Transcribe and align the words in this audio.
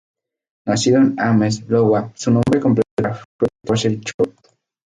Nacido 0.65 0.97
en 0.97 1.13
Ames, 1.19 1.61
Iowa, 1.69 2.11
su 2.15 2.31
nombre 2.31 2.59
completo 2.59 2.89
era 2.97 3.13
Fred 3.13 3.49
Rosell 3.67 4.01
Church. 4.01 4.35